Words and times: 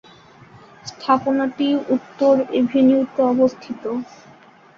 স্থাপনাটি 0.85 1.67
উত্তর 1.95 2.33
এভিনিউতে 2.59 3.21
অবস্থিত। 3.33 3.83